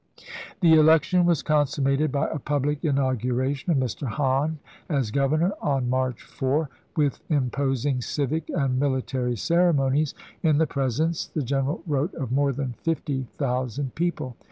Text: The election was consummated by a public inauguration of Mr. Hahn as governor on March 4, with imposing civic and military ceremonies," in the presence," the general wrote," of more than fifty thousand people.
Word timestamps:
The 0.61 0.73
election 0.73 1.25
was 1.27 1.43
consummated 1.43 2.11
by 2.11 2.25
a 2.27 2.39
public 2.39 2.83
inauguration 2.83 3.69
of 3.71 3.77
Mr. 3.77 4.07
Hahn 4.07 4.57
as 4.89 5.11
governor 5.11 5.51
on 5.61 5.91
March 5.91 6.23
4, 6.23 6.69
with 6.97 7.19
imposing 7.29 8.01
civic 8.01 8.49
and 8.49 8.79
military 8.79 9.35
ceremonies," 9.37 10.15
in 10.41 10.57
the 10.57 10.65
presence," 10.65 11.27
the 11.27 11.43
general 11.43 11.83
wrote," 11.85 12.15
of 12.15 12.31
more 12.31 12.51
than 12.51 12.73
fifty 12.81 13.27
thousand 13.37 13.93
people. 13.93 14.35